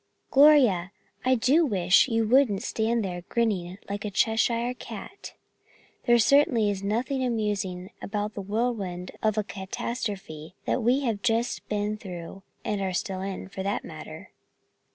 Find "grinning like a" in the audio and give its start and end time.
3.29-4.09